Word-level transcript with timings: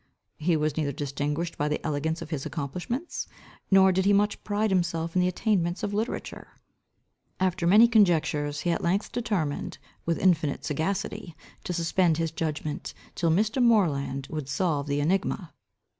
He 0.39 0.57
was 0.57 0.77
neither 0.77 0.91
distinguished 0.91 1.59
by 1.59 1.67
the 1.67 1.85
elegance 1.85 2.23
of 2.23 2.31
his 2.31 2.43
accomplishments, 2.43 3.27
nor 3.69 3.91
did 3.91 4.05
he 4.05 4.13
much 4.13 4.43
pride 4.43 4.71
himself 4.71 5.15
in 5.15 5.21
the 5.21 5.27
attainments 5.27 5.83
of 5.83 5.93
literature. 5.93 6.59
After 7.39 7.67
many 7.67 7.87
conjectures, 7.87 8.61
he 8.61 8.71
at 8.71 8.81
length 8.81 9.11
determined 9.11 9.77
with 10.07 10.17
infinite 10.17 10.65
sagacity, 10.65 11.35
to 11.65 11.71
suspend 11.71 12.17
his 12.17 12.31
judgement, 12.31 12.95
till 13.13 13.29
Mr. 13.29 13.61
Moreland 13.61 14.27
mould 14.31 14.49
solve 14.49 14.87
the 14.87 15.01
enigma. 15.01 15.53